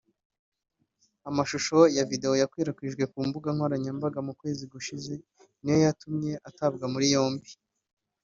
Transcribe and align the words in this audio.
Amashusho 1.29 1.77
ya 1.95 2.03
Video 2.11 2.33
yakwirakwijwe 2.41 3.03
ku 3.11 3.19
mbuga 3.27 3.49
nkoranyambaga 3.55 4.19
mu 4.27 4.33
kwezi 4.39 4.63
gushije 4.73 5.13
niyo 5.61 5.77
yatumye 5.85 6.31
atabwa 6.49 6.85
muri 6.93 7.07
yombi 7.15 7.49